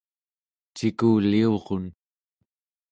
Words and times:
cikuliurun 0.75 1.85